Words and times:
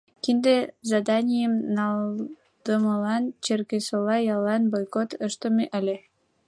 Кинде 0.23 0.57
заданийым 0.89 1.53
налдымылан 1.75 3.23
Черкесола 3.43 4.17
яллан 4.33 4.63
бойкот 4.71 5.09
ыштыме 5.27 5.65
ыле. 5.79 5.97